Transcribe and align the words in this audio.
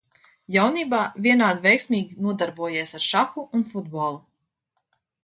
Jaunībā 0.53 1.01
vienādi 1.27 1.61
veiksmīgi 1.65 2.17
nodarbojies 2.29 2.97
ar 3.01 3.05
šahu 3.09 3.45
un 3.59 3.67
futbolu. 3.75 4.19